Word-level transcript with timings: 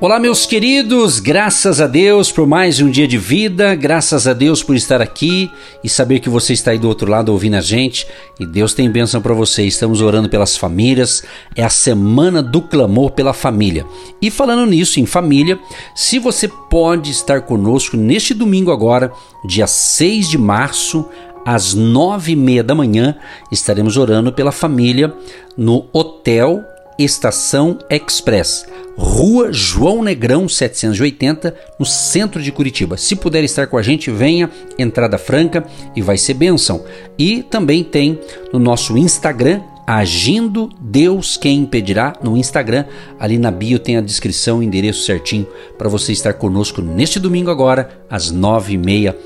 Olá, 0.00 0.20
meus 0.20 0.46
queridos, 0.46 1.18
graças 1.18 1.80
a 1.80 1.88
Deus 1.88 2.30
por 2.30 2.46
mais 2.46 2.78
um 2.78 2.88
dia 2.88 3.08
de 3.08 3.18
vida, 3.18 3.74
graças 3.74 4.28
a 4.28 4.32
Deus 4.32 4.62
por 4.62 4.76
estar 4.76 5.02
aqui 5.02 5.50
e 5.82 5.88
saber 5.88 6.20
que 6.20 6.28
você 6.28 6.52
está 6.52 6.70
aí 6.70 6.78
do 6.78 6.86
outro 6.86 7.10
lado 7.10 7.32
ouvindo 7.32 7.56
a 7.56 7.60
gente 7.60 8.06
e 8.38 8.46
Deus 8.46 8.72
tem 8.72 8.88
bênção 8.88 9.20
para 9.20 9.34
você. 9.34 9.64
Estamos 9.64 10.00
orando 10.00 10.28
pelas 10.28 10.56
famílias, 10.56 11.24
é 11.56 11.64
a 11.64 11.68
semana 11.68 12.40
do 12.40 12.62
clamor 12.62 13.10
pela 13.10 13.32
família. 13.32 13.84
E 14.22 14.30
falando 14.30 14.70
nisso, 14.70 15.00
em 15.00 15.04
família, 15.04 15.58
se 15.96 16.20
você 16.20 16.46
pode 16.46 17.10
estar 17.10 17.40
conosco 17.40 17.96
neste 17.96 18.32
domingo 18.32 18.70
agora, 18.70 19.10
dia 19.44 19.66
6 19.66 20.30
de 20.30 20.38
março, 20.38 21.08
às 21.44 21.74
nove 21.74 22.32
e 22.32 22.36
meia 22.36 22.62
da 22.62 22.74
manhã, 22.74 23.16
estaremos 23.50 23.96
orando 23.96 24.32
pela 24.32 24.52
família 24.52 25.12
no 25.56 25.88
Hotel 25.92 26.64
Estação 26.98 27.78
Express, 27.88 28.66
Rua 28.96 29.52
João 29.52 30.02
Negrão 30.02 30.48
780, 30.48 31.54
no 31.78 31.86
centro 31.86 32.42
de 32.42 32.50
Curitiba. 32.50 32.96
Se 32.96 33.14
puder 33.14 33.44
estar 33.44 33.68
com 33.68 33.78
a 33.78 33.82
gente, 33.82 34.10
venha, 34.10 34.50
entrada 34.76 35.16
franca 35.16 35.64
e 35.94 36.02
vai 36.02 36.18
ser 36.18 36.34
bênção. 36.34 36.84
E 37.16 37.42
também 37.44 37.84
tem 37.84 38.18
no 38.52 38.58
nosso 38.58 38.98
Instagram, 38.98 39.60
Agindo 39.86 40.68
Deus 40.78 41.38
Quem 41.38 41.60
Impedirá, 41.60 42.12
no 42.22 42.36
Instagram. 42.36 42.84
Ali 43.18 43.38
na 43.38 43.50
bio 43.50 43.78
tem 43.78 43.96
a 43.96 44.02
descrição, 44.02 44.58
o 44.58 44.62
endereço 44.62 45.04
certinho 45.04 45.46
para 45.78 45.88
você 45.88 46.12
estar 46.12 46.34
conosco 46.34 46.82
neste 46.82 47.18
domingo 47.18 47.50
agora, 47.50 47.88
às 48.10 48.30
nove 48.30 48.74
e 48.74 48.76
meia 48.76 49.16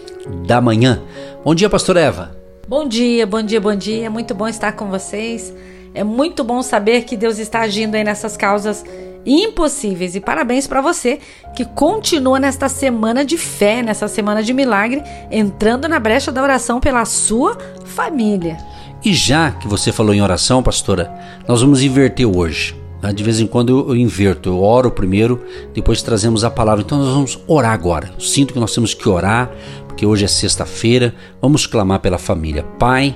da 0.46 0.60
manhã. 0.60 1.02
Bom 1.44 1.52
dia, 1.52 1.68
pastor 1.68 1.96
Eva. 1.96 2.36
Bom 2.68 2.86
dia, 2.86 3.26
bom 3.26 3.42
dia, 3.42 3.60
bom 3.60 3.74
dia. 3.74 4.08
Muito 4.08 4.34
bom 4.36 4.46
estar 4.46 4.72
com 4.72 4.88
vocês. 4.88 5.52
É 5.94 6.02
muito 6.02 6.42
bom 6.42 6.62
saber 6.62 7.02
que 7.02 7.16
Deus 7.16 7.38
está 7.38 7.60
agindo 7.60 7.94
aí 7.94 8.04
nessas 8.04 8.36
causas 8.36 8.84
impossíveis. 9.26 10.14
E 10.14 10.20
parabéns 10.20 10.66
para 10.66 10.80
você 10.80 11.20
que 11.54 11.64
continua 11.64 12.40
nesta 12.40 12.68
semana 12.68 13.24
de 13.24 13.36
fé, 13.36 13.82
nessa 13.82 14.08
semana 14.08 14.42
de 14.42 14.52
milagre, 14.52 15.02
entrando 15.30 15.88
na 15.88 15.98
brecha 15.98 16.32
da 16.32 16.42
oração 16.42 16.80
pela 16.80 17.04
sua 17.04 17.56
família. 17.84 18.58
E 19.04 19.12
já 19.12 19.50
que 19.50 19.66
você 19.66 19.90
falou 19.90 20.14
em 20.14 20.22
oração, 20.22 20.62
pastora, 20.62 21.12
nós 21.46 21.60
vamos 21.60 21.82
inverter 21.82 22.26
hoje. 22.26 22.76
Né? 23.02 23.12
De 23.12 23.24
vez 23.24 23.40
em 23.40 23.46
quando 23.46 23.90
eu, 23.90 23.96
inverto, 23.96 24.48
eu 24.48 24.62
oro 24.62 24.90
primeiro, 24.90 25.44
depois 25.74 26.02
trazemos 26.02 26.44
a 26.44 26.50
palavra. 26.50 26.82
Então 26.84 26.98
nós 26.98 27.12
vamos 27.12 27.38
orar 27.46 27.72
agora. 27.72 28.12
Sinto 28.18 28.54
que 28.54 28.60
nós 28.60 28.72
temos 28.72 28.94
que 28.94 29.08
orar, 29.08 29.50
porque 29.88 30.06
hoje 30.06 30.24
é 30.24 30.28
sexta-feira. 30.28 31.14
Vamos 31.40 31.66
clamar 31.66 32.00
pela 32.00 32.18
família. 32.18 32.62
Pai, 32.78 33.14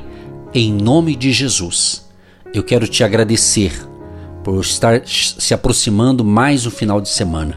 em 0.52 0.72
nome 0.72 1.14
de 1.14 1.32
Jesus, 1.32 2.06
eu 2.59 2.65
quero 2.65 2.89
te 2.89 3.05
agradecer 3.05 3.73
por 4.43 4.61
estar 4.61 5.03
se 5.07 5.53
aproximando 5.53 6.25
mais 6.25 6.65
um 6.65 6.71
final 6.71 7.01
de 7.01 7.09
semana. 7.09 7.57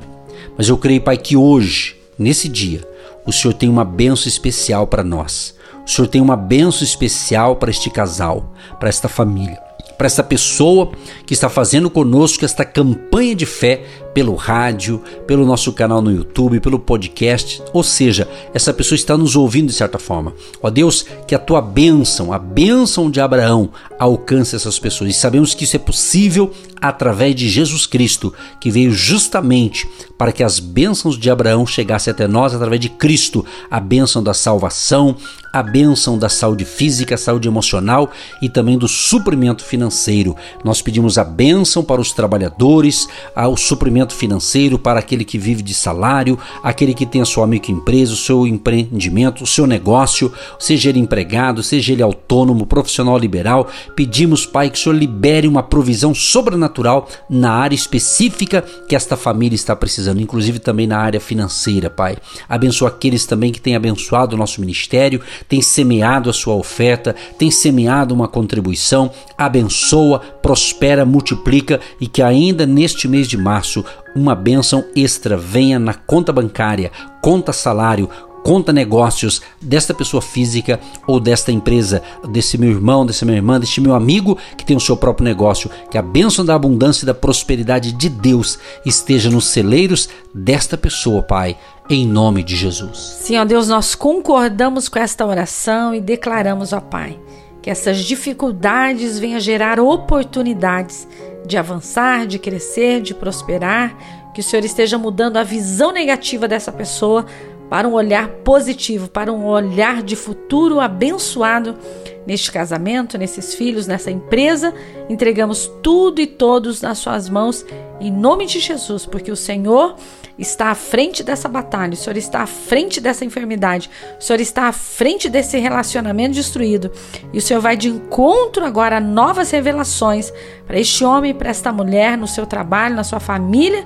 Mas 0.57 0.67
eu 0.67 0.77
creio, 0.77 1.01
Pai, 1.01 1.17
que 1.17 1.37
hoje, 1.37 1.95
nesse 2.17 2.49
dia, 2.49 2.85
o 3.25 3.31
Senhor 3.31 3.53
tem 3.53 3.69
uma 3.69 3.85
benção 3.85 4.27
especial 4.27 4.87
para 4.87 5.03
nós. 5.03 5.55
O 5.85 5.89
Senhor 5.89 6.07
tem 6.07 6.19
uma 6.19 6.35
benção 6.35 6.83
especial 6.83 7.55
para 7.55 7.69
este 7.69 7.89
casal, 7.89 8.53
para 8.77 8.89
esta 8.89 9.07
família, 9.07 9.57
para 9.97 10.07
esta 10.07 10.23
pessoa 10.23 10.91
que 11.25 11.33
está 11.33 11.47
fazendo 11.47 11.89
conosco 11.89 12.43
esta 12.43 12.65
campanha 12.65 13.35
de 13.35 13.45
fé 13.45 13.85
pelo 14.19 14.35
rádio, 14.35 15.01
pelo 15.25 15.45
nosso 15.45 15.71
canal 15.71 16.01
no 16.01 16.11
YouTube, 16.11 16.59
pelo 16.59 16.77
podcast, 16.77 17.63
ou 17.71 17.81
seja, 17.81 18.27
essa 18.53 18.73
pessoa 18.73 18.97
está 18.97 19.15
nos 19.15 19.33
ouvindo 19.37 19.67
de 19.67 19.73
certa 19.73 19.97
forma. 19.97 20.33
Ó 20.61 20.69
Deus, 20.69 21.05
que 21.25 21.33
a 21.33 21.39
tua 21.39 21.61
bênção, 21.61 22.33
a 22.33 22.37
bênção 22.37 23.09
de 23.09 23.21
Abraão, 23.21 23.69
alcance 23.97 24.57
essas 24.57 24.77
pessoas. 24.77 25.11
E 25.11 25.13
sabemos 25.13 25.53
que 25.53 25.63
isso 25.63 25.77
é 25.77 25.79
possível 25.79 26.51
através 26.81 27.33
de 27.33 27.47
Jesus 27.47 27.85
Cristo, 27.85 28.33
que 28.59 28.69
veio 28.69 28.91
justamente 28.91 29.87
para 30.17 30.33
que 30.33 30.43
as 30.43 30.59
bênçãos 30.59 31.17
de 31.17 31.29
Abraão 31.29 31.65
chegassem 31.65 32.11
até 32.11 32.27
nós 32.27 32.53
através 32.53 32.81
de 32.81 32.89
Cristo, 32.89 33.45
a 33.71 33.79
bênção 33.79 34.21
da 34.21 34.33
salvação, 34.33 35.15
a 35.51 35.63
bênção 35.63 36.17
da 36.17 36.29
saúde 36.29 36.63
física, 36.63 37.17
saúde 37.17 37.47
emocional 37.47 38.11
e 38.41 38.49
também 38.49 38.77
do 38.77 38.87
suprimento 38.87 39.63
financeiro. 39.63 40.35
Nós 40.63 40.81
pedimos 40.81 41.17
a 41.17 41.23
bênção 41.23 41.83
para 41.83 42.01
os 42.01 42.11
trabalhadores, 42.11 43.07
o 43.35 43.57
suprimento 43.57 44.08
financeiro 44.13 44.77
para 44.79 44.99
aquele 44.99 45.23
que 45.23 45.37
vive 45.37 45.61
de 45.61 45.73
salário, 45.73 46.37
aquele 46.63 46.93
que 46.93 47.05
tem 47.05 47.21
a 47.21 47.25
sua 47.25 47.47
microempresa, 47.47 48.13
o 48.13 48.17
seu 48.17 48.47
empreendimento, 48.47 49.43
o 49.43 49.47
seu 49.47 49.65
negócio, 49.65 50.31
seja 50.57 50.89
ele 50.89 50.99
empregado, 50.99 51.63
seja 51.63 51.93
ele 51.93 52.03
autônomo, 52.03 52.65
profissional 52.65 53.17
liberal. 53.17 53.67
Pedimos, 53.95 54.45
Pai, 54.45 54.69
que 54.69 54.77
o 54.77 54.81
Senhor 54.81 54.95
libere 54.95 55.47
uma 55.47 55.63
provisão 55.63 56.13
sobrenatural 56.13 57.07
na 57.29 57.51
área 57.51 57.75
específica 57.75 58.63
que 58.87 58.95
esta 58.95 59.15
família 59.15 59.55
está 59.55 59.75
precisando, 59.75 60.21
inclusive 60.21 60.59
também 60.59 60.87
na 60.87 60.97
área 60.97 61.19
financeira, 61.19 61.89
Pai. 61.89 62.17
Abençoa 62.47 62.89
aqueles 62.89 63.25
também 63.25 63.51
que 63.51 63.61
têm 63.61 63.75
abençoado 63.75 64.35
o 64.35 64.39
nosso 64.39 64.61
ministério, 64.61 65.21
têm 65.47 65.61
semeado 65.61 66.29
a 66.29 66.33
sua 66.33 66.55
oferta, 66.55 67.15
têm 67.37 67.51
semeado 67.51 68.13
uma 68.13 68.27
contribuição. 68.27 69.11
Abençoa, 69.37 70.21
prospera, 70.49 71.05
multiplica 71.05 71.79
e 72.01 72.07
que 72.07 72.23
ainda 72.23 72.65
neste 72.65 73.07
mês 73.07 73.27
de 73.27 73.37
março 73.37 73.85
uma 74.15 74.33
bênção 74.33 74.83
extra 74.95 75.37
venha 75.37 75.77
na 75.77 75.93
conta 75.93 76.33
bancária, 76.33 76.91
conta 77.21 77.53
salário, 77.53 78.09
conta 78.43 78.73
negócios 78.73 79.43
desta 79.61 79.93
pessoa 79.93 80.23
física 80.23 80.79
ou 81.05 81.19
desta 81.19 81.51
empresa, 81.51 82.01
desse 82.31 82.57
meu 82.57 82.71
irmão, 82.71 83.05
dessa 83.05 83.25
minha 83.25 83.37
irmã, 83.37 83.59
deste 83.59 83.79
meu 83.79 83.93
amigo 83.93 84.39
que 84.57 84.65
tem 84.65 84.75
o 84.75 84.79
seu 84.79 84.97
próprio 84.97 85.23
negócio. 85.23 85.69
Que 85.91 85.99
a 85.99 86.01
bênção 86.01 86.43
da 86.43 86.55
abundância 86.55 87.03
e 87.03 87.05
da 87.05 87.13
prosperidade 87.13 87.91
de 87.91 88.09
Deus 88.09 88.57
esteja 88.83 89.29
nos 89.29 89.49
celeiros 89.49 90.09
desta 90.33 90.75
pessoa, 90.75 91.21
Pai, 91.21 91.55
em 91.87 92.07
nome 92.07 92.41
de 92.41 92.55
Jesus. 92.55 93.23
Ó 93.39 93.45
Deus, 93.45 93.67
nós 93.67 93.93
concordamos 93.93 94.89
com 94.89 94.97
esta 94.97 95.23
oração 95.27 95.93
e 95.93 96.01
declaramos, 96.01 96.73
ó 96.73 96.79
Pai, 96.79 97.19
que 97.69 97.71
essas 97.71 97.97
dificuldades 97.97 99.19
venham 99.19 99.39
gerar 99.39 99.79
oportunidades 99.79 101.07
de 101.45 101.55
avançar, 101.55 102.25
de 102.25 102.39
crescer, 102.39 102.99
de 102.99 103.13
prosperar, 103.13 103.95
que 104.33 104.41
o 104.41 104.43
Senhor 104.43 104.65
esteja 104.65 104.97
mudando 104.97 105.37
a 105.37 105.43
visão 105.43 105.91
negativa 105.91 106.47
dessa 106.47 106.71
pessoa 106.71 107.27
para 107.69 107.87
um 107.87 107.93
olhar 107.93 108.27
positivo, 108.43 109.07
para 109.07 109.31
um 109.31 109.45
olhar 109.45 110.01
de 110.01 110.15
futuro 110.15 110.79
abençoado 110.79 111.77
neste 112.25 112.51
casamento, 112.51 113.17
nesses 113.17 113.53
filhos, 113.53 113.85
nessa 113.85 114.09
empresa. 114.09 114.73
Entregamos 115.09 115.71
tudo 115.81 116.19
e 116.19 116.27
todos 116.27 116.81
nas 116.81 116.97
suas 116.97 117.29
mãos 117.29 117.65
em 118.01 118.11
nome 118.11 118.45
de 118.45 118.59
Jesus, 118.59 119.05
porque 119.05 119.31
o 119.31 119.35
Senhor 119.35 119.95
está 120.37 120.69
à 120.69 120.75
frente 120.75 121.21
dessa 121.21 121.49
batalha, 121.49 121.93
o 121.93 121.97
Senhor 121.97 122.15
está 122.15 122.41
à 122.41 122.47
frente 122.47 123.01
dessa 123.01 123.25
enfermidade, 123.25 123.89
o 124.17 124.23
Senhor 124.23 124.39
está 124.39 124.69
à 124.69 124.71
frente 124.71 125.29
desse 125.29 125.57
relacionamento 125.57 126.35
destruído. 126.35 126.91
E 127.33 127.37
o 127.37 127.41
Senhor 127.41 127.59
vai 127.59 127.75
de 127.75 127.89
encontro 127.89 128.65
agora 128.65 128.97
a 128.97 129.01
novas 129.01 129.51
revelações 129.51 130.31
para 130.65 130.79
este 130.79 131.03
homem, 131.03 131.33
para 131.33 131.49
esta 131.49 131.73
mulher, 131.73 132.17
no 132.17 132.27
seu 132.27 132.45
trabalho, 132.45 132.95
na 132.95 133.03
sua 133.03 133.19
família, 133.19 133.83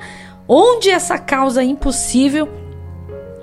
onde 0.47 0.89
essa 0.89 1.17
causa 1.17 1.63
impossível 1.63 2.47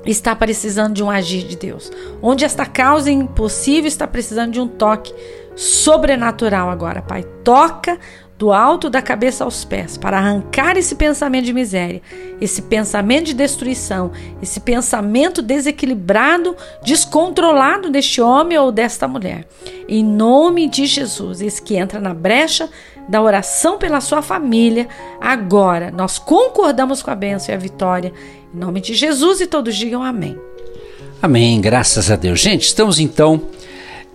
está 0.06 0.34
precisando 0.34 0.94
de 0.94 1.02
um 1.02 1.10
agir 1.10 1.46
de 1.46 1.56
Deus. 1.56 1.90
Onde 2.22 2.44
esta 2.44 2.66
causa 2.66 3.10
impossível 3.10 3.88
está 3.88 4.06
precisando 4.06 4.52
de 4.52 4.60
um 4.60 4.68
toque 4.68 5.12
sobrenatural 5.54 6.70
agora, 6.70 7.02
Pai. 7.02 7.22
Toca 7.44 7.98
do 8.40 8.54
alto 8.54 8.88
da 8.88 9.02
cabeça 9.02 9.44
aos 9.44 9.66
pés, 9.66 9.98
para 9.98 10.16
arrancar 10.16 10.78
esse 10.78 10.94
pensamento 10.94 11.44
de 11.44 11.52
miséria, 11.52 12.00
esse 12.40 12.62
pensamento 12.62 13.26
de 13.26 13.34
destruição, 13.34 14.12
esse 14.40 14.58
pensamento 14.60 15.42
desequilibrado, 15.42 16.56
descontrolado 16.82 17.90
deste 17.90 18.18
homem 18.22 18.56
ou 18.56 18.72
desta 18.72 19.06
mulher. 19.06 19.46
Em 19.86 20.02
nome 20.02 20.70
de 20.70 20.86
Jesus, 20.86 21.42
esse 21.42 21.60
que 21.60 21.76
entra 21.76 22.00
na 22.00 22.14
brecha 22.14 22.70
da 23.06 23.20
oração 23.20 23.76
pela 23.76 24.00
sua 24.00 24.22
família, 24.22 24.88
agora 25.20 25.90
nós 25.90 26.18
concordamos 26.18 27.02
com 27.02 27.10
a 27.10 27.14
bênção 27.14 27.52
e 27.52 27.54
a 27.54 27.60
vitória. 27.60 28.10
Em 28.54 28.58
nome 28.58 28.80
de 28.80 28.94
Jesus 28.94 29.42
e 29.42 29.46
todos 29.46 29.76
digam 29.76 30.02
amém. 30.02 30.40
Amém, 31.20 31.60
graças 31.60 32.10
a 32.10 32.16
Deus. 32.16 32.40
Gente, 32.40 32.62
estamos 32.62 32.98
então 32.98 33.42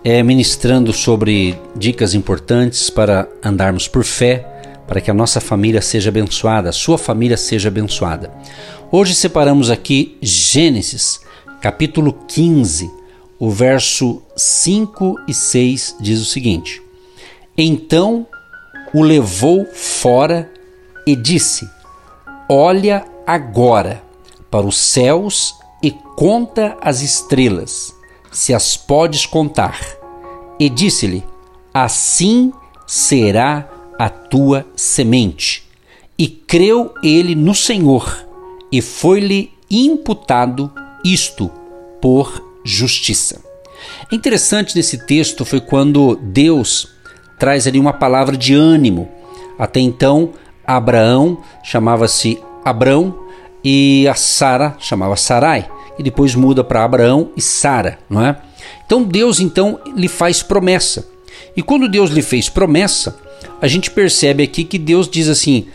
é, 0.06 0.22
ministrando 0.22 0.94
sobre 0.94 1.60
dicas 1.76 2.14
importantes 2.14 2.92
para 2.92 3.28
andarmos 3.44 3.88
por 3.88 4.04
fé, 4.04 4.46
para 4.88 5.02
que 5.02 5.10
a 5.10 5.14
nossa 5.16 5.42
família 5.42 5.82
seja 5.82 6.10
abençoada, 6.10 6.70
a 6.70 6.72
sua 6.72 6.96
família 6.96 7.36
seja 7.36 7.70
abençoada. 7.70 8.32
Hoje 8.92 9.16
separamos 9.16 9.72
aqui 9.72 10.16
Gênesis, 10.22 11.22
capítulo 11.60 12.14
15, 12.28 12.88
o 13.40 13.50
verso 13.50 14.22
5 14.36 15.22
e 15.28 15.34
6 15.34 15.96
diz 16.00 16.22
o 16.22 16.26
seguinte: 16.26 16.84
Então 17.58 18.28
o 18.94 19.02
levou 19.02 19.66
fora 19.74 20.48
e 21.08 21.16
disse: 21.16 21.68
Olha 22.48 23.04
agora 23.26 24.04
para 24.52 24.68
os 24.68 24.78
céus 24.78 25.56
e 25.82 25.90
conta 26.16 26.78
as 26.80 27.02
estrelas, 27.02 27.95
se 28.36 28.54
as 28.54 28.76
podes 28.76 29.26
contar. 29.26 29.80
E 30.60 30.70
disse-lhe: 30.70 31.24
Assim 31.74 32.52
será 32.86 33.68
a 33.98 34.10
tua 34.10 34.66
semente. 34.76 35.64
E 36.18 36.28
creu 36.28 36.94
ele 37.02 37.34
no 37.34 37.56
Senhor, 37.56 38.26
e 38.72 38.82
foi-lhe 38.82 39.52
imputado 39.72 40.72
isto 41.04 41.50
por 42.02 42.44
justiça. 42.64 43.42
Interessante 44.12 44.76
nesse 44.76 45.06
texto 45.06 45.46
foi 45.46 45.62
quando 45.62 46.16
Deus 46.16 46.88
traz 47.38 47.68
ali 47.68 47.80
uma 47.80 47.94
palavra 47.94 48.38
de 48.38 48.54
ânimo. 48.54 49.10
Até 49.58 49.80
então, 49.80 50.34
Abraão 50.66 51.42
chamava-se 51.64 52.42
Abrão 52.64 53.18
e 53.64 54.08
a 54.08 54.16
Sara 54.16 54.76
chamava 54.80 55.16
Sarai. 55.16 55.70
E 55.98 56.04
depois 56.04 56.36
muda 56.36 56.64
para 56.64 56.84
Abraão 56.84 57.32
e 57.36 57.42
Sara, 57.42 58.00
não 58.10 58.26
é? 58.26 58.38
Então 58.86 59.04
Deus 59.04 59.40
então 59.40 59.80
lhe 59.96 60.08
faz 60.08 60.44
promessa. 60.44 61.08
E 61.56 61.62
quando 61.62 61.90
Deus 61.90 62.10
lhe 62.10 62.22
fez 62.22 62.50
promessa, 62.50 63.18
a 63.62 63.68
gente 63.68 63.90
percebe 63.92 64.44
aqui 64.44 64.64
que 64.64 64.78
Deus 64.78 65.10
diz 65.10 65.30
assim: 65.30 65.68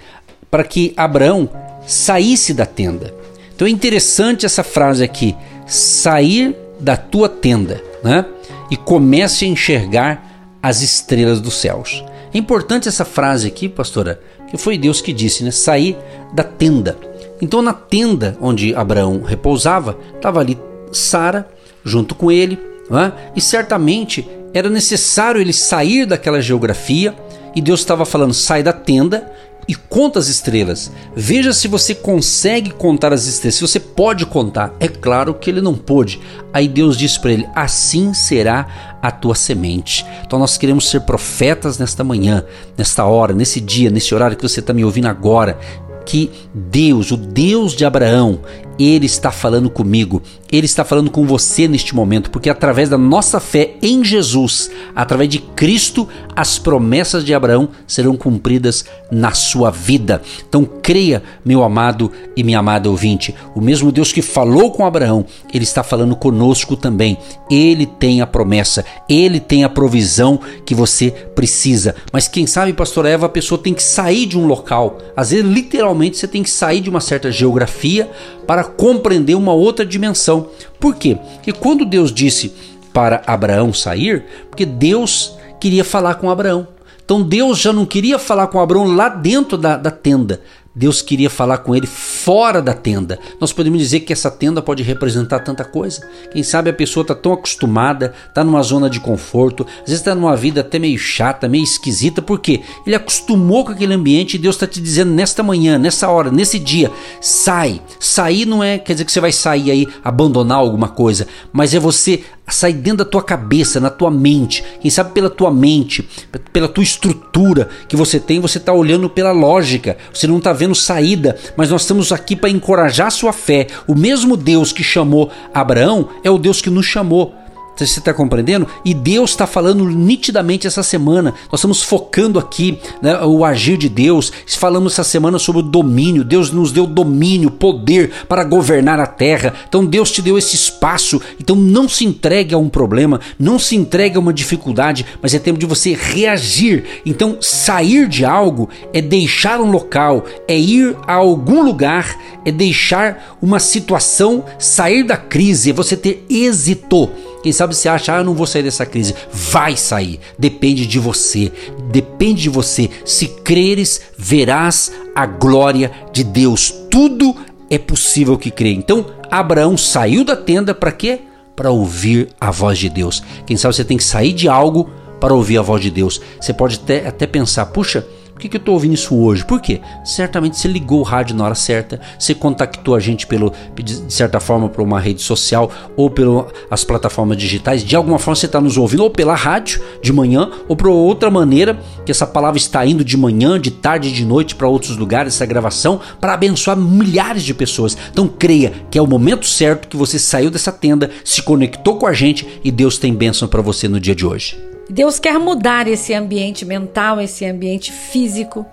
para 0.50 0.64
que 0.64 0.92
Abraão 0.96 1.48
saísse 1.86 2.52
da 2.52 2.66
tenda. 2.66 3.14
Então 3.54 3.66
é 3.66 3.70
interessante 3.70 4.44
essa 4.44 4.62
frase 4.62 5.02
aqui: 5.02 5.34
sair 5.66 6.54
da 6.78 6.96
tua 6.96 7.28
tenda, 7.28 7.82
né? 8.02 8.24
E 8.70 8.76
comece 8.76 9.44
a 9.44 9.48
enxergar 9.48 10.56
as 10.62 10.82
estrelas 10.82 11.40
dos 11.40 11.54
céus. 11.54 12.04
É 12.32 12.38
importante 12.38 12.88
essa 12.88 13.04
frase 13.04 13.48
aqui, 13.48 13.68
pastora, 13.68 14.20
que 14.48 14.56
foi 14.56 14.78
Deus 14.78 15.00
que 15.00 15.12
disse, 15.12 15.42
né? 15.42 15.50
Sair 15.50 15.96
da 16.32 16.44
tenda. 16.44 16.96
Então, 17.40 17.62
na 17.62 17.72
tenda 17.72 18.36
onde 18.40 18.74
Abraão 18.74 19.22
repousava, 19.22 19.98
estava 20.14 20.40
ali 20.40 20.58
Sara 20.92 21.48
junto 21.84 22.14
com 22.14 22.30
ele, 22.30 22.58
né? 22.90 23.12
e 23.34 23.40
certamente 23.40 24.28
era 24.52 24.68
necessário 24.68 25.40
ele 25.40 25.52
sair 25.52 26.06
daquela 26.06 26.40
geografia. 26.40 27.14
E 27.54 27.60
Deus 27.60 27.80
estava 27.80 28.04
falando: 28.04 28.34
sai 28.34 28.62
da 28.62 28.72
tenda 28.72 29.30
e 29.66 29.74
conta 29.74 30.18
as 30.18 30.28
estrelas. 30.28 30.90
Veja 31.14 31.52
se 31.52 31.68
você 31.68 31.94
consegue 31.94 32.70
contar 32.70 33.12
as 33.12 33.26
estrelas, 33.26 33.54
se 33.54 33.60
você 33.60 33.78
pode 33.78 34.26
contar. 34.26 34.74
É 34.80 34.88
claro 34.88 35.34
que 35.34 35.48
ele 35.48 35.60
não 35.60 35.74
pôde. 35.74 36.20
Aí 36.52 36.66
Deus 36.68 36.96
disse 36.96 37.20
para 37.20 37.32
ele: 37.32 37.48
Assim 37.54 38.12
será 38.12 38.98
a 39.00 39.10
tua 39.10 39.34
semente. 39.34 40.04
Então 40.26 40.38
nós 40.38 40.58
queremos 40.58 40.88
ser 40.88 41.00
profetas 41.02 41.78
nesta 41.78 42.02
manhã, 42.02 42.44
nesta 42.76 43.04
hora, 43.04 43.32
nesse 43.32 43.60
dia, 43.60 43.90
nesse 43.90 44.14
horário 44.14 44.36
que 44.36 44.42
você 44.42 44.60
está 44.60 44.72
me 44.72 44.84
ouvindo 44.84 45.06
agora 45.06 45.58
que 46.04 46.30
Deus, 46.54 47.10
o 47.10 47.16
Deus 47.16 47.72
de 47.72 47.84
Abraão, 47.84 48.40
ele 48.78 49.06
está 49.06 49.30
falando 49.30 49.68
comigo, 49.68 50.22
ele 50.50 50.64
está 50.64 50.84
falando 50.84 51.10
com 51.10 51.26
você 51.26 51.68
neste 51.68 51.94
momento, 51.94 52.30
porque 52.30 52.48
através 52.48 52.88
da 52.88 52.96
nossa 52.96 53.38
fé 53.38 53.74
em 53.82 54.02
Jesus, 54.02 54.70
através 54.94 55.28
de 55.28 55.38
Cristo, 55.38 56.08
as 56.34 56.58
promessas 56.58 57.24
de 57.24 57.34
Abraão 57.34 57.68
serão 57.86 58.16
cumpridas 58.16 58.84
na 59.10 59.32
sua 59.32 59.70
vida. 59.70 60.22
Então 60.48 60.64
creia, 60.64 61.22
meu 61.44 61.62
amado 61.62 62.10
e 62.36 62.42
minha 62.42 62.58
amada 62.58 62.88
ouvinte, 62.88 63.34
o 63.54 63.60
mesmo 63.60 63.90
Deus 63.90 64.12
que 64.12 64.22
falou 64.22 64.70
com 64.70 64.86
Abraão, 64.86 65.24
ele 65.52 65.64
está 65.64 65.82
falando 65.82 66.14
conosco 66.14 66.76
também. 66.76 67.18
Ele 67.50 67.86
tem 67.86 68.20
a 68.20 68.26
promessa, 68.26 68.84
ele 69.08 69.40
tem 69.40 69.64
a 69.64 69.68
provisão 69.68 70.38
que 70.64 70.74
você 70.74 71.10
precisa. 71.34 71.94
Mas 72.12 72.28
quem 72.28 72.46
sabe, 72.46 72.72
pastor 72.72 73.06
Eva, 73.06 73.26
a 73.26 73.30
pessoa 73.30 73.60
tem 73.60 73.74
que 73.74 73.82
sair 73.82 74.26
de 74.26 74.38
um 74.38 74.46
local. 74.46 74.98
Às 75.16 75.30
vezes, 75.30 75.44
literalmente, 75.44 76.16
você 76.16 76.28
tem 76.28 76.42
que 76.42 76.50
sair 76.50 76.80
de 76.80 76.90
uma 76.90 77.00
certa 77.00 77.30
geografia 77.30 78.10
para 78.46 78.64
compreender 78.64 79.34
uma 79.34 79.52
outra 79.52 79.84
dimensão. 79.84 80.48
Por 80.78 80.94
quê? 80.96 81.18
Porque 81.34 81.52
quando 81.52 81.84
Deus 81.84 82.12
disse 82.12 82.52
para 82.92 83.22
Abraão 83.26 83.72
sair, 83.72 84.24
porque 84.48 84.66
Deus 84.66 85.36
queria 85.60 85.84
falar 85.84 86.14
com 86.14 86.30
Abraão. 86.30 86.66
Então 87.10 87.22
Deus 87.22 87.58
já 87.58 87.72
não 87.72 87.84
queria 87.84 88.20
falar 88.20 88.46
com 88.46 88.60
Abraão 88.60 88.94
lá 88.94 89.08
dentro 89.08 89.58
da, 89.58 89.76
da 89.76 89.90
tenda. 89.90 90.40
Deus 90.72 91.02
queria 91.02 91.28
falar 91.28 91.58
com 91.58 91.74
ele 91.74 91.88
fora 92.24 92.60
da 92.60 92.74
tenda. 92.74 93.18
Nós 93.40 93.52
podemos 93.52 93.78
dizer 93.78 94.00
que 94.00 94.12
essa 94.12 94.30
tenda 94.30 94.60
pode 94.60 94.82
representar 94.82 95.40
tanta 95.40 95.64
coisa. 95.64 96.06
Quem 96.30 96.42
sabe 96.42 96.68
a 96.68 96.72
pessoa 96.72 97.02
está 97.02 97.14
tão 97.14 97.32
acostumada, 97.32 98.12
está 98.28 98.44
numa 98.44 98.62
zona 98.62 98.90
de 98.90 99.00
conforto, 99.00 99.66
às 99.80 99.86
vezes 99.86 100.00
está 100.00 100.14
numa 100.14 100.36
vida 100.36 100.60
até 100.60 100.78
meio 100.78 100.98
chata, 100.98 101.48
meio 101.48 101.64
esquisita, 101.64 102.20
porque 102.20 102.60
ele 102.86 102.94
acostumou 102.94 103.64
com 103.64 103.72
aquele 103.72 103.94
ambiente 103.94 104.34
e 104.34 104.38
Deus 104.38 104.56
está 104.56 104.66
te 104.66 104.80
dizendo 104.80 105.12
nesta 105.12 105.42
manhã, 105.42 105.78
nessa 105.78 106.08
hora, 106.08 106.30
nesse 106.30 106.58
dia, 106.58 106.90
sai. 107.20 107.80
Sair 107.98 108.44
não 108.44 108.62
é 108.62 108.78
quer 108.78 108.92
dizer 108.92 109.04
que 109.04 109.12
você 109.12 109.20
vai 109.20 109.32
sair 109.32 109.70
aí, 109.70 109.88
abandonar 110.04 110.58
alguma 110.58 110.88
coisa, 110.88 111.26
mas 111.52 111.74
é 111.74 111.78
você 111.78 112.22
sair 112.50 112.72
dentro 112.74 112.98
da 112.98 113.04
tua 113.04 113.22
cabeça, 113.22 113.80
na 113.80 113.90
tua 113.90 114.10
mente. 114.10 114.64
Quem 114.80 114.90
sabe 114.90 115.12
pela 115.12 115.30
tua 115.30 115.50
mente, 115.50 116.08
pela 116.52 116.68
tua 116.68 116.82
estrutura 116.82 117.68
que 117.88 117.96
você 117.96 118.18
tem, 118.18 118.40
você 118.40 118.58
está 118.58 118.72
olhando 118.72 119.08
pela 119.08 119.32
lógica, 119.32 119.96
você 120.12 120.26
não 120.26 120.38
está 120.38 120.52
vendo 120.52 120.74
saída, 120.74 121.36
mas 121.56 121.70
nós 121.70 121.82
estamos 121.82 122.09
aqui 122.12 122.36
para 122.36 122.50
encorajar 122.50 123.10
sua 123.10 123.32
fé. 123.32 123.66
O 123.86 123.94
mesmo 123.94 124.36
Deus 124.36 124.72
que 124.72 124.82
chamou 124.82 125.30
Abraão 125.52 126.08
é 126.22 126.30
o 126.30 126.38
Deus 126.38 126.60
que 126.60 126.70
nos 126.70 126.86
chamou. 126.86 127.34
Você 127.76 127.98
está 127.98 128.12
compreendendo? 128.12 128.66
E 128.84 128.92
Deus 128.92 129.30
está 129.30 129.46
falando 129.46 129.84
nitidamente 129.86 130.66
essa 130.66 130.82
semana. 130.82 131.34
Nós 131.50 131.60
estamos 131.60 131.82
focando 131.82 132.38
aqui 132.38 132.78
né, 133.00 133.18
o 133.24 133.44
agir 133.44 133.78
de 133.78 133.88
Deus. 133.88 134.30
Falamos 134.46 134.92
essa 134.92 135.04
semana 135.04 135.38
sobre 135.38 135.60
o 135.60 135.64
domínio. 135.64 136.22
Deus 136.22 136.50
nos 136.50 136.72
deu 136.72 136.86
domínio, 136.86 137.50
poder 137.50 138.12
para 138.28 138.44
governar 138.44 139.00
a 139.00 139.06
terra. 139.06 139.54
Então 139.66 139.84
Deus 139.84 140.10
te 140.10 140.20
deu 140.20 140.36
esse 140.36 140.54
espaço. 140.54 141.20
Então 141.40 141.56
não 141.56 141.88
se 141.88 142.04
entregue 142.04 142.54
a 142.54 142.58
um 142.58 142.68
problema, 142.68 143.20
não 143.38 143.58
se 143.58 143.76
entregue 143.76 144.16
a 144.16 144.20
uma 144.20 144.32
dificuldade, 144.32 145.06
mas 145.22 145.34
é 145.34 145.38
tempo 145.38 145.58
de 145.58 145.66
você 145.66 145.94
reagir. 145.94 146.84
Então 147.06 147.38
sair 147.40 148.06
de 148.08 148.24
algo 148.24 148.68
é 148.92 149.00
deixar 149.00 149.60
um 149.60 149.70
local, 149.70 150.24
é 150.46 150.58
ir 150.58 150.96
a 151.06 151.14
algum 151.14 151.62
lugar, 151.62 152.16
é 152.44 152.52
deixar 152.52 153.36
uma 153.40 153.58
situação, 153.58 154.44
sair 154.58 155.02
da 155.02 155.16
crise, 155.16 155.70
é 155.70 155.72
você 155.72 155.96
ter 155.96 156.24
êxito. 156.28 157.10
Quem 157.42 157.52
sabe 157.52 157.74
você 157.74 157.88
acha, 157.88 158.14
ah, 158.14 158.18
eu 158.18 158.24
não 158.24 158.34
vou 158.34 158.46
sair 158.46 158.62
dessa 158.62 158.84
crise. 158.84 159.14
Vai 159.32 159.76
sair. 159.76 160.20
Depende 160.38 160.86
de 160.86 160.98
você. 160.98 161.50
Depende 161.90 162.42
de 162.42 162.48
você. 162.48 162.90
Se 163.04 163.28
creres, 163.28 164.00
verás 164.16 164.92
a 165.14 165.26
glória 165.26 165.90
de 166.12 166.22
Deus. 166.22 166.70
Tudo 166.90 167.34
é 167.70 167.78
possível 167.78 168.36
que 168.36 168.50
crê. 168.50 168.72
Então, 168.72 169.06
Abraão 169.30 169.76
saiu 169.76 170.24
da 170.24 170.36
tenda 170.36 170.74
para 170.74 170.92
quê? 170.92 171.20
Para 171.56 171.70
ouvir 171.70 172.28
a 172.40 172.50
voz 172.50 172.78
de 172.78 172.88
Deus. 172.88 173.22
Quem 173.46 173.56
sabe 173.56 173.74
você 173.74 173.84
tem 173.84 173.96
que 173.96 174.04
sair 174.04 174.32
de 174.32 174.48
algo 174.48 174.90
para 175.20 175.34
ouvir 175.34 175.58
a 175.58 175.62
voz 175.62 175.82
de 175.82 175.90
Deus. 175.90 176.20
Você 176.40 176.52
pode 176.52 176.80
até, 176.82 177.06
até 177.06 177.26
pensar, 177.26 177.66
puxa, 177.66 178.06
que, 178.40 178.48
que 178.48 178.56
eu 178.56 178.60
estou 178.60 178.74
ouvindo 178.74 178.94
isso 178.94 179.16
hoje? 179.16 179.44
Por 179.44 179.60
quê? 179.60 179.80
Certamente 180.04 180.58
você 180.58 180.66
ligou 180.66 181.00
o 181.00 181.04
rádio 181.04 181.36
na 181.36 181.44
hora 181.44 181.54
certa, 181.54 182.00
você 182.18 182.34
contactou 182.34 182.94
a 182.94 183.00
gente 183.00 183.26
pelo, 183.26 183.52
de 183.82 184.12
certa 184.12 184.40
forma 184.40 184.68
por 184.68 184.82
uma 184.82 184.98
rede 184.98 185.22
social 185.22 185.70
ou 185.96 186.10
pelas 186.10 186.84
plataformas 186.84 187.36
digitais. 187.36 187.84
De 187.84 187.94
alguma 187.94 188.18
forma 188.18 188.36
você 188.36 188.46
está 188.46 188.60
nos 188.60 188.76
ouvindo 188.76 189.02
ou 189.02 189.10
pela 189.10 189.34
rádio 189.34 189.80
de 190.02 190.12
manhã 190.12 190.50
ou 190.68 190.74
por 190.74 190.88
outra 190.88 191.30
maneira 191.30 191.78
que 192.04 192.10
essa 192.10 192.26
palavra 192.26 192.58
está 192.58 192.84
indo 192.84 193.04
de 193.04 193.16
manhã, 193.16 193.60
de 193.60 193.70
tarde, 193.70 194.12
de 194.12 194.24
noite 194.24 194.54
para 194.54 194.68
outros 194.68 194.96
lugares, 194.96 195.34
essa 195.34 195.46
gravação, 195.46 196.00
para 196.20 196.34
abençoar 196.34 196.76
milhares 196.76 197.42
de 197.42 197.54
pessoas. 197.54 197.96
Então 198.10 198.26
creia 198.26 198.72
que 198.90 198.98
é 198.98 199.02
o 199.02 199.06
momento 199.06 199.46
certo 199.46 199.88
que 199.88 199.96
você 199.96 200.18
saiu 200.18 200.50
dessa 200.50 200.72
tenda, 200.72 201.10
se 201.24 201.42
conectou 201.42 201.96
com 201.96 202.06
a 202.06 202.12
gente 202.12 202.46
e 202.64 202.70
Deus 202.70 202.98
tem 202.98 203.14
bênção 203.14 203.48
para 203.48 203.62
você 203.62 203.88
no 203.88 204.00
dia 204.00 204.14
de 204.14 204.24
hoje. 204.24 204.69
Deus 204.90 205.20
quer 205.20 205.38
mudar 205.38 205.86
esse 205.86 206.12
ambiente 206.12 206.64
mental, 206.64 207.20
esse 207.20 207.44
ambiente 207.44 207.92
físico, 207.92 208.66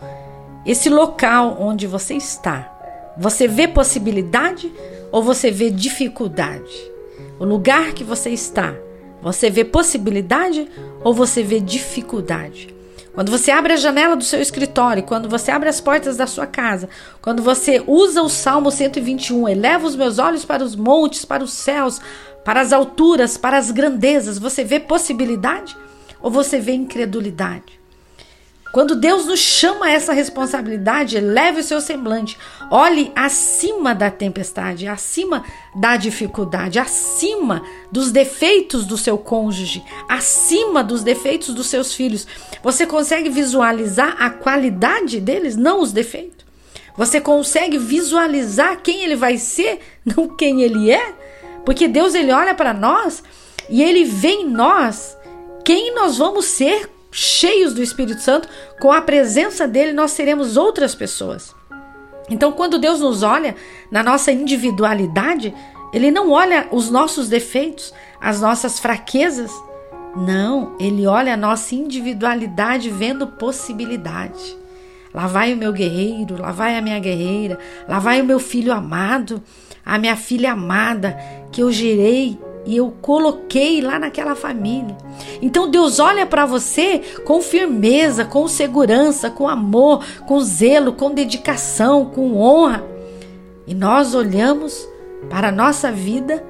esse 0.65 0.89
local 0.89 1.57
onde 1.59 1.85
você 1.85 2.15
está. 2.15 2.73
Você 3.15 3.47
vê 3.47 3.67
possibilidade 3.67 4.73
ou 5.11 5.21
você 5.21 5.51
vê 5.51 5.69
dificuldade? 5.69 6.91
O 7.39 7.45
lugar 7.45 7.93
que 7.93 8.03
você 8.03 8.31
está, 8.31 8.73
você 9.21 9.51
vê 9.51 9.63
possibilidade 9.63 10.67
ou 11.03 11.13
você 11.13 11.43
vê 11.43 11.59
dificuldade? 11.59 12.75
Quando 13.13 13.31
você 13.31 13.51
abre 13.51 13.73
a 13.73 13.77
janela 13.77 14.15
do 14.15 14.23
seu 14.23 14.41
escritório, 14.41 15.03
quando 15.03 15.29
você 15.29 15.51
abre 15.51 15.69
as 15.69 15.79
portas 15.79 16.17
da 16.17 16.25
sua 16.25 16.47
casa, 16.47 16.89
quando 17.21 17.43
você 17.43 17.83
usa 17.85 18.23
o 18.23 18.29
Salmo 18.29 18.71
121, 18.71 19.47
eleva 19.49 19.85
os 19.85 19.95
meus 19.95 20.17
olhos 20.17 20.43
para 20.43 20.63
os 20.63 20.75
montes, 20.75 21.25
para 21.25 21.43
os 21.43 21.53
céus, 21.53 22.01
para 22.43 22.59
as 22.59 22.73
alturas, 22.73 23.37
para 23.37 23.57
as 23.57 23.69
grandezas, 23.69 24.39
você 24.39 24.63
vê 24.63 24.79
possibilidade? 24.79 25.75
Ou 26.21 26.31
você 26.31 26.59
vê 26.59 26.73
incredulidade? 26.73 27.77
Quando 28.77 28.95
Deus 28.95 29.25
nos 29.25 29.39
chama 29.39 29.87
a 29.87 29.91
essa 29.91 30.13
responsabilidade, 30.13 31.19
leve 31.19 31.61
o 31.61 31.63
seu 31.63 31.81
semblante, 31.81 32.37
olhe 32.69 33.11
acima 33.15 33.95
da 33.95 34.11
tempestade, 34.11 34.87
acima 34.87 35.43
da 35.73 35.97
dificuldade, 35.97 36.77
acima 36.77 37.63
dos 37.91 38.11
defeitos 38.11 38.85
do 38.85 38.97
seu 38.97 39.17
cônjuge, 39.17 39.83
acima 40.07 40.83
dos 40.83 41.01
defeitos 41.01 41.55
dos 41.55 41.67
seus 41.67 41.93
filhos. 41.93 42.27
Você 42.61 42.85
consegue 42.85 43.29
visualizar 43.29 44.15
a 44.19 44.29
qualidade 44.29 45.19
deles, 45.19 45.55
não 45.55 45.81
os 45.81 45.91
defeitos? 45.91 46.45
Você 46.95 47.19
consegue 47.21 47.79
visualizar 47.79 48.81
quem 48.81 49.01
ele 49.03 49.15
vai 49.15 49.37
ser, 49.37 49.79
não 50.05 50.35
quem 50.35 50.61
ele 50.61 50.91
é? 50.91 51.15
Porque 51.65 51.87
Deus 51.87 52.13
ele 52.13 52.31
olha 52.31 52.53
para 52.53 52.73
nós 52.75 53.23
e 53.69 53.81
ele 53.81 54.03
vê 54.03 54.29
em 54.29 54.49
nós 54.49 55.16
quem 55.67 55.93
nós 55.93 56.17
vamos 56.17 56.45
ser 56.45 56.89
cheios 57.11 57.73
do 57.73 57.83
Espírito 57.83 58.21
Santo, 58.21 58.47
com 58.79 58.89
a 58.89 59.01
presença 59.01 59.67
dele 59.67 59.91
nós 59.91 60.11
seremos 60.11 60.55
outras 60.55 60.95
pessoas. 60.95 61.53
Então, 62.29 62.53
quando 62.53 62.79
Deus 62.79 63.01
nos 63.01 63.21
olha 63.21 63.53
na 63.91 64.01
nossa 64.01 64.31
individualidade, 64.31 65.53
ele 65.91 66.09
não 66.09 66.31
olha 66.31 66.69
os 66.71 66.89
nossos 66.89 67.27
defeitos, 67.27 67.93
as 68.21 68.39
nossas 68.39 68.79
fraquezas. 68.79 69.51
Não, 70.15 70.73
ele 70.79 71.05
olha 71.05 71.33
a 71.33 71.37
nossa 71.37 71.75
individualidade 71.75 72.89
vendo 72.89 73.27
possibilidade. 73.27 74.57
Lá 75.13 75.27
vai 75.27 75.53
o 75.53 75.57
meu 75.57 75.73
guerreiro, 75.73 76.41
lá 76.41 76.53
vai 76.53 76.77
a 76.77 76.81
minha 76.81 76.99
guerreira, 76.99 77.59
lá 77.89 77.99
vai 77.99 78.21
o 78.21 78.25
meu 78.25 78.39
filho 78.39 78.71
amado, 78.71 79.43
a 79.85 79.97
minha 79.97 80.15
filha 80.15 80.53
amada, 80.53 81.17
que 81.51 81.61
eu 81.61 81.69
gerei 81.73 82.39
e 82.67 82.75
eu 82.75 82.93
coloquei 83.01 83.79
lá 83.79 83.97
naquela 83.97 84.35
família. 84.35 84.95
Então 85.41 85.71
Deus 85.71 85.99
olha 85.99 86.25
para 86.25 86.45
você 86.45 86.99
com 87.25 87.41
firmeza, 87.41 88.25
com 88.25 88.45
segurança, 88.45 89.31
com 89.31 89.47
amor, 89.47 90.05
com 90.27 90.41
zelo, 90.41 90.91
com 90.91 91.13
dedicação, 91.13 92.05
com 92.05 92.35
honra. 92.35 92.83
E 93.65 93.73
nós 93.73 94.13
olhamos 94.13 94.85
para 95.29 95.47
a 95.47 95.51
nossa 95.51 95.89
vida 95.89 96.43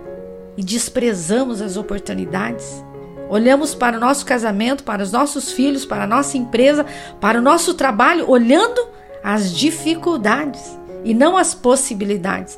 e 0.57 0.63
desprezamos 0.63 1.61
as 1.61 1.77
oportunidades. 1.77 2.83
Olhamos 3.29 3.75
para 3.75 3.97
o 3.97 3.99
nosso 3.99 4.25
casamento, 4.25 4.83
para 4.83 5.03
os 5.03 5.11
nossos 5.11 5.51
filhos, 5.51 5.85
para 5.85 6.05
a 6.05 6.07
nossa 6.07 6.35
empresa, 6.35 6.83
para 7.21 7.37
o 7.37 7.43
nosso 7.43 7.75
trabalho, 7.75 8.27
olhando 8.27 8.87
as 9.23 9.53
dificuldades 9.53 10.79
e 11.03 11.13
não 11.13 11.37
as 11.37 11.53
possibilidades. 11.53 12.57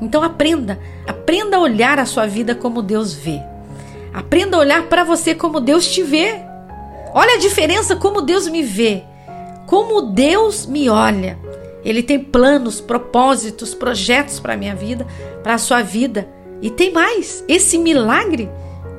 Então 0.00 0.22
aprenda, 0.22 0.78
aprenda 1.06 1.56
a 1.56 1.60
olhar 1.60 1.98
a 1.98 2.06
sua 2.06 2.26
vida 2.26 2.54
como 2.54 2.82
Deus 2.82 3.12
vê. 3.14 3.40
Aprenda 4.12 4.56
a 4.56 4.60
olhar 4.60 4.82
para 4.84 5.04
você 5.04 5.34
como 5.34 5.60
Deus 5.60 5.86
te 5.86 6.02
vê. 6.02 6.40
Olha 7.12 7.34
a 7.34 7.38
diferença 7.38 7.96
como 7.96 8.22
Deus 8.22 8.48
me 8.48 8.62
vê. 8.62 9.02
Como 9.66 10.02
Deus 10.12 10.66
me 10.66 10.88
olha. 10.88 11.38
Ele 11.84 12.02
tem 12.02 12.18
planos, 12.18 12.80
propósitos, 12.80 13.74
projetos 13.74 14.40
para 14.40 14.54
a 14.54 14.56
minha 14.56 14.74
vida, 14.74 15.06
para 15.42 15.54
a 15.54 15.58
sua 15.58 15.82
vida. 15.82 16.28
E 16.62 16.70
tem 16.70 16.92
mais, 16.92 17.44
esse 17.46 17.76
milagre 17.76 18.48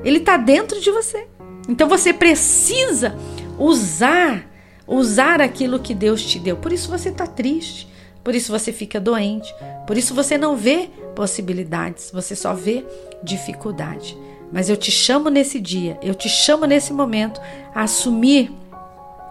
ele 0.04 0.20
está 0.20 0.38
dentro 0.38 0.80
de 0.80 0.92
você. 0.92 1.26
Então 1.68 1.90
você 1.90 2.14
precisa 2.14 3.16
usar, 3.58 4.46
usar 4.88 5.42
aquilo 5.42 5.80
que 5.80 5.96
Deus 5.96 6.24
te 6.24 6.38
deu. 6.38 6.56
Por 6.56 6.72
isso 6.72 6.92
você 6.92 7.10
está 7.10 7.26
triste, 7.26 7.88
por 8.26 8.34
isso 8.34 8.52
você 8.52 8.74
fica 8.74 9.00
doente, 9.00 9.54
por 9.86 9.96
isso 9.96 10.16
você 10.16 10.36
não 10.36 10.58
vê 10.58 10.90
possibilidades, 11.16 12.10
você 12.12 12.36
só 12.36 12.56
vê 12.56 12.84
dificuldade. 13.22 14.18
Mas 14.52 14.68
eu 14.68 14.76
te 14.76 14.90
chamo 14.90 15.30
nesse 15.30 15.60
dia, 15.60 15.96
eu 16.02 16.16
te 16.16 16.28
chamo 16.28 16.66
nesse 16.66 16.92
momento 16.92 17.40
a 17.74 17.84
assumir 17.84 18.52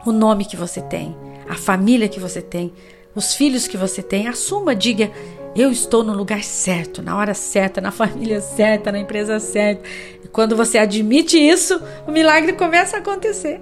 o 0.07 0.13
nome 0.13 0.45
que 0.45 0.57
você 0.57 0.81
tem, 0.81 1.13
a 1.49 1.57
família 1.57 2.09
que 2.09 2.21
você 2.21 2.41
tem, 2.41 2.73
os 3.17 3.35
filhos 3.35 3.67
que 3.67 3.77
você 3.77 4.01
tem. 4.01 4.29
Assuma, 4.29 4.77
diga: 4.77 5.11
eu 5.57 5.73
estou 5.73 6.05
no 6.05 6.13
lugar 6.13 6.45
certo, 6.45 7.03
na 7.03 7.17
hora 7.17 7.35
certa, 7.35 7.81
na 7.81 7.91
família 7.93 8.41
certa, 8.41 8.93
na 8.93 9.01
empresa 9.01 9.41
certa. 9.41 9.83
E 10.25 10.29
quando 10.29 10.57
você 10.57 10.79
admite 10.79 11.37
isso, 11.37 11.81
o 12.07 12.13
milagre 12.13 12.53
começa 12.53 12.97
a 12.97 13.01
acontecer. 13.01 13.61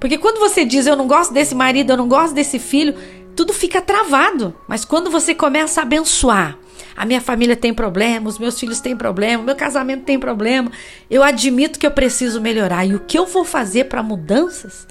Porque 0.00 0.18
quando 0.18 0.40
você 0.40 0.64
diz 0.64 0.88
eu 0.88 0.96
não 0.96 1.06
gosto 1.06 1.32
desse 1.32 1.54
marido, 1.54 1.92
eu 1.92 1.96
não 1.96 2.08
gosto 2.08 2.34
desse 2.34 2.58
filho, 2.58 2.96
tudo 3.36 3.52
fica 3.52 3.80
travado. 3.80 4.54
Mas 4.68 4.84
quando 4.84 5.10
você 5.10 5.34
começa 5.34 5.80
a 5.80 5.82
abençoar, 5.82 6.58
a 6.96 7.04
minha 7.04 7.20
família 7.20 7.56
tem 7.56 7.72
problema, 7.72 8.28
os 8.28 8.38
meus 8.38 8.58
filhos 8.58 8.80
têm 8.80 8.96
problema, 8.96 9.42
meu 9.42 9.56
casamento 9.56 10.04
tem 10.04 10.18
problema, 10.18 10.70
eu 11.10 11.22
admito 11.22 11.78
que 11.78 11.86
eu 11.86 11.90
preciso 11.90 12.40
melhorar. 12.40 12.84
E 12.84 12.94
o 12.94 13.00
que 13.00 13.18
eu 13.18 13.26
vou 13.26 13.44
fazer 13.44 13.84
para 13.84 14.02
mudanças? 14.02 14.86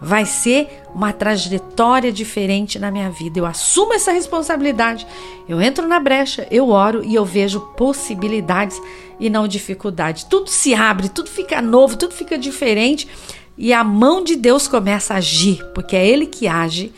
vai 0.00 0.26
ser 0.26 0.82
uma 0.94 1.12
trajetória 1.12 2.12
diferente 2.12 2.78
na 2.78 2.90
minha 2.90 3.10
vida. 3.10 3.38
Eu 3.38 3.46
assumo 3.46 3.94
essa 3.94 4.12
responsabilidade. 4.12 5.06
Eu 5.48 5.60
entro 5.60 5.86
na 5.86 5.98
brecha, 5.98 6.46
eu 6.50 6.68
oro 6.68 7.02
e 7.04 7.14
eu 7.14 7.24
vejo 7.24 7.60
possibilidades 7.76 8.80
e 9.18 9.30
não 9.30 9.48
dificuldades. 9.48 10.24
Tudo 10.24 10.50
se 10.50 10.74
abre, 10.74 11.08
tudo 11.08 11.30
fica 11.30 11.62
novo, 11.62 11.96
tudo 11.96 12.12
fica 12.12 12.36
diferente 12.36 13.08
e 13.56 13.72
a 13.72 13.82
mão 13.82 14.22
de 14.22 14.36
Deus 14.36 14.68
começa 14.68 15.14
a 15.14 15.16
agir, 15.16 15.64
porque 15.74 15.96
é 15.96 16.06
Ele 16.06 16.26
que 16.26 16.46
age 16.46 16.92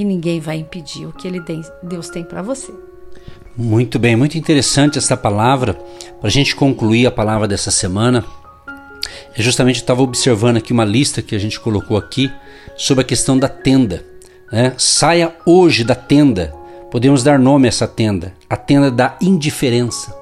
e 0.00 0.04
ninguém 0.04 0.40
vai 0.40 0.56
impedir 0.56 1.06
o 1.06 1.12
que 1.12 1.28
ele 1.28 1.42
Deus 1.82 2.08
tem 2.08 2.24
para 2.24 2.40
você. 2.40 2.72
Muito 3.54 3.98
bem, 3.98 4.16
muito 4.16 4.38
interessante 4.38 4.96
essa 4.96 5.14
palavra. 5.14 5.74
Para 5.74 6.28
a 6.28 6.30
gente 6.30 6.56
concluir 6.56 7.06
a 7.06 7.10
palavra 7.10 7.46
dessa 7.46 7.70
semana, 7.70 8.24
é 9.36 9.42
justamente 9.42 9.76
estava 9.76 10.00
observando 10.00 10.56
aqui 10.56 10.72
uma 10.72 10.86
lista 10.86 11.20
que 11.20 11.34
a 11.34 11.38
gente 11.38 11.60
colocou 11.60 11.98
aqui 11.98 12.32
sobre 12.78 13.02
a 13.02 13.06
questão 13.06 13.38
da 13.38 13.46
tenda. 13.46 14.02
Né? 14.50 14.72
Saia 14.78 15.34
hoje 15.44 15.84
da 15.84 15.94
tenda. 15.94 16.54
Podemos 16.90 17.22
dar 17.22 17.38
nome 17.38 17.66
a 17.66 17.68
essa 17.68 17.86
tenda, 17.86 18.32
a 18.48 18.56
tenda 18.56 18.90
da 18.90 19.18
indiferença. 19.20 20.16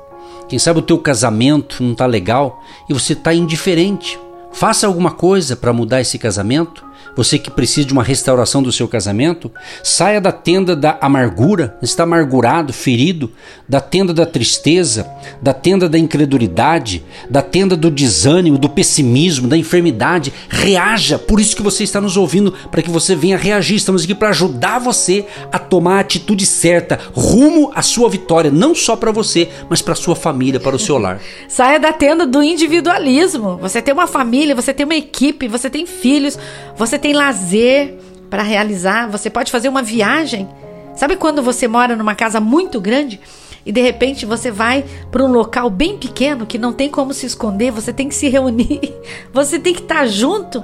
Quem 0.48 0.58
sabe 0.58 0.80
o 0.80 0.82
teu 0.82 0.98
casamento 0.98 1.84
não 1.84 1.92
está 1.92 2.04
legal 2.04 2.64
e 2.90 2.92
você 2.92 3.12
está 3.12 3.32
indiferente. 3.32 4.18
Faça 4.52 4.88
alguma 4.88 5.12
coisa 5.12 5.54
para 5.54 5.72
mudar 5.72 6.00
esse 6.00 6.18
casamento. 6.18 6.87
Você 7.16 7.38
que 7.38 7.50
precisa 7.50 7.86
de 7.86 7.92
uma 7.92 8.04
restauração 8.04 8.62
do 8.62 8.70
seu 8.70 8.86
casamento, 8.86 9.50
saia 9.82 10.20
da 10.20 10.30
tenda 10.30 10.76
da 10.76 10.96
amargura, 11.00 11.76
está 11.82 12.04
amargurado, 12.04 12.72
ferido, 12.72 13.32
da 13.68 13.80
tenda 13.80 14.14
da 14.14 14.24
tristeza, 14.24 15.04
da 15.42 15.52
tenda 15.52 15.88
da 15.88 15.98
incredulidade, 15.98 17.04
da 17.28 17.42
tenda 17.42 17.76
do 17.76 17.90
desânimo, 17.90 18.56
do 18.56 18.68
pessimismo, 18.68 19.48
da 19.48 19.56
enfermidade. 19.56 20.32
Reaja, 20.48 21.18
por 21.18 21.40
isso 21.40 21.56
que 21.56 21.62
você 21.62 21.82
está 21.82 22.00
nos 22.00 22.16
ouvindo, 22.16 22.52
para 22.70 22.82
que 22.82 22.90
você 22.90 23.16
venha 23.16 23.36
reagir. 23.36 23.74
Estamos 23.74 24.04
aqui 24.04 24.14
para 24.14 24.28
ajudar 24.28 24.78
você 24.78 25.26
a 25.50 25.58
tomar 25.58 25.96
a 25.96 26.00
atitude 26.00 26.46
certa, 26.46 27.00
rumo 27.12 27.72
à 27.74 27.82
sua 27.82 28.08
vitória, 28.08 28.48
não 28.48 28.76
só 28.76 28.94
para 28.94 29.10
você, 29.10 29.48
mas 29.68 29.82
para 29.82 29.96
sua 29.96 30.14
família, 30.14 30.60
para 30.60 30.76
o 30.76 30.78
seu 30.78 30.98
lar. 30.98 31.20
Saia 31.48 31.80
da 31.80 31.92
tenda 31.92 32.24
do 32.24 32.42
individualismo. 32.44 33.56
Você 33.56 33.82
tem 33.82 33.92
uma 33.92 34.06
família, 34.06 34.54
você 34.54 34.72
tem 34.72 34.86
uma 34.86 34.94
equipe, 34.94 35.48
você 35.48 35.68
tem 35.68 35.84
filhos, 35.84 36.38
você 36.76 36.87
tem 36.96 37.08
tem 37.08 37.12
lazer 37.12 37.98
para 38.30 38.42
realizar, 38.42 39.08
você 39.08 39.28
pode 39.28 39.50
fazer 39.50 39.68
uma 39.68 39.82
viagem. 39.82 40.48
Sabe 40.94 41.16
quando 41.16 41.42
você 41.42 41.66
mora 41.66 41.96
numa 41.96 42.14
casa 42.14 42.40
muito 42.40 42.80
grande 42.80 43.20
e 43.64 43.72
de 43.72 43.80
repente 43.80 44.24
você 44.24 44.50
vai 44.50 44.84
para 45.10 45.24
um 45.24 45.32
local 45.32 45.70
bem 45.70 45.98
pequeno 45.98 46.46
que 46.46 46.58
não 46.58 46.72
tem 46.72 46.88
como 46.88 47.12
se 47.12 47.26
esconder, 47.26 47.70
você 47.70 47.92
tem 47.92 48.08
que 48.08 48.14
se 48.14 48.28
reunir, 48.28 48.80
você 49.32 49.58
tem 49.58 49.74
que 49.74 49.82
estar 49.82 50.00
tá 50.00 50.06
junto. 50.06 50.62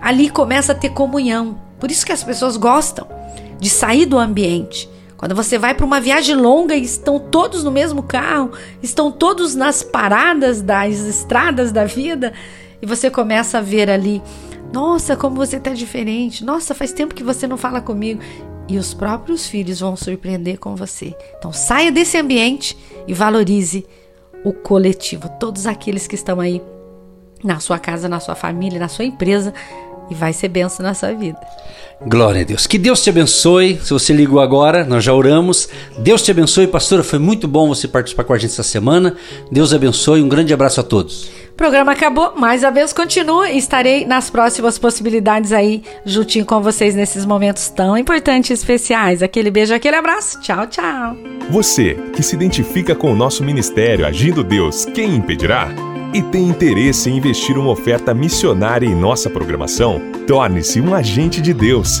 Ali 0.00 0.30
começa 0.30 0.72
a 0.72 0.74
ter 0.74 0.90
comunhão. 0.90 1.60
Por 1.80 1.90
isso 1.90 2.06
que 2.06 2.12
as 2.12 2.22
pessoas 2.22 2.56
gostam 2.56 3.06
de 3.58 3.68
sair 3.68 4.06
do 4.06 4.18
ambiente. 4.18 4.88
Quando 5.16 5.34
você 5.34 5.58
vai 5.58 5.74
para 5.74 5.84
uma 5.84 6.00
viagem 6.00 6.36
longa 6.36 6.76
e 6.76 6.82
estão 6.82 7.18
todos 7.18 7.64
no 7.64 7.72
mesmo 7.72 8.04
carro, 8.04 8.52
estão 8.80 9.10
todos 9.10 9.56
nas 9.56 9.82
paradas 9.82 10.62
das 10.62 10.98
estradas 11.00 11.72
da 11.72 11.84
vida, 11.84 12.32
e 12.80 12.86
você 12.86 13.10
começa 13.10 13.58
a 13.58 13.60
ver 13.60 13.90
ali 13.90 14.22
nossa, 14.72 15.16
como 15.16 15.36
você 15.36 15.56
está 15.56 15.72
diferente. 15.72 16.44
Nossa, 16.44 16.74
faz 16.74 16.92
tempo 16.92 17.14
que 17.14 17.24
você 17.24 17.46
não 17.46 17.56
fala 17.56 17.80
comigo. 17.80 18.20
E 18.68 18.76
os 18.76 18.92
próprios 18.92 19.46
filhos 19.46 19.80
vão 19.80 19.96
surpreender 19.96 20.58
com 20.58 20.76
você. 20.76 21.16
Então 21.38 21.52
saia 21.52 21.90
desse 21.90 22.18
ambiente 22.18 22.76
e 23.06 23.14
valorize 23.14 23.86
o 24.44 24.52
coletivo, 24.52 25.28
todos 25.40 25.66
aqueles 25.66 26.06
que 26.06 26.14
estão 26.14 26.38
aí 26.38 26.62
na 27.42 27.60
sua 27.60 27.78
casa, 27.78 28.08
na 28.08 28.20
sua 28.20 28.34
família, 28.34 28.78
na 28.78 28.88
sua 28.88 29.04
empresa 29.04 29.54
e 30.10 30.14
vai 30.14 30.32
ser 30.32 30.48
benção 30.48 30.84
na 30.84 30.94
sua 30.94 31.12
vida. 31.12 31.38
Glória 32.06 32.42
a 32.42 32.44
Deus. 32.44 32.66
Que 32.66 32.78
Deus 32.78 33.02
te 33.02 33.10
abençoe. 33.10 33.78
Se 33.82 33.90
você 33.90 34.12
ligou 34.12 34.40
agora, 34.40 34.84
nós 34.84 35.02
já 35.02 35.12
oramos. 35.12 35.68
Deus 35.98 36.22
te 36.22 36.30
abençoe, 36.30 36.66
pastora. 36.66 37.02
Foi 37.02 37.18
muito 37.18 37.48
bom 37.48 37.68
você 37.68 37.88
participar 37.88 38.24
com 38.24 38.32
a 38.32 38.38
gente 38.38 38.52
essa 38.52 38.62
semana. 38.62 39.16
Deus 39.50 39.72
abençoe. 39.72 40.22
Um 40.22 40.28
grande 40.28 40.54
abraço 40.54 40.80
a 40.80 40.84
todos. 40.84 41.28
Programa 41.58 41.90
acabou, 41.90 42.34
mas 42.36 42.62
a 42.62 42.70
Deus 42.70 42.92
continua 42.92 43.50
e 43.50 43.58
estarei 43.58 44.06
nas 44.06 44.30
próximas 44.30 44.78
possibilidades 44.78 45.52
aí, 45.52 45.82
juntinho 46.04 46.46
com 46.46 46.62
vocês 46.62 46.94
nesses 46.94 47.26
momentos 47.26 47.68
tão 47.68 47.98
importantes 47.98 48.50
e 48.50 48.52
especiais. 48.52 49.24
Aquele 49.24 49.50
beijo, 49.50 49.74
aquele 49.74 49.96
abraço. 49.96 50.40
Tchau, 50.40 50.68
tchau. 50.68 51.16
Você 51.50 51.94
que 52.14 52.22
se 52.22 52.36
identifica 52.36 52.94
com 52.94 53.12
o 53.12 53.16
nosso 53.16 53.42
ministério 53.42 54.06
Agindo 54.06 54.44
Deus, 54.44 54.84
quem 54.84 55.16
impedirá? 55.16 55.68
e 56.14 56.22
tem 56.22 56.48
interesse 56.48 57.10
em 57.10 57.18
investir 57.18 57.58
uma 57.58 57.70
oferta 57.70 58.14
missionária 58.14 58.86
em 58.86 58.94
nossa 58.94 59.28
programação, 59.28 60.00
torne-se 60.26 60.80
um 60.80 60.94
agente 60.94 61.38
de 61.38 61.52
Deus 61.52 62.00